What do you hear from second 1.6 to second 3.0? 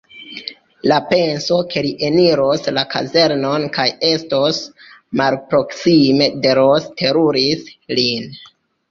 ke li eniros la